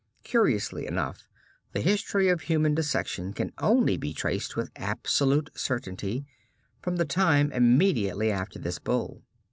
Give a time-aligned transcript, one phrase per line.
[0.23, 1.29] Curiously enough
[1.73, 6.25] the history of human dissection can only be traced with absolute certainty
[6.81, 9.21] from the time immediately after this Bull.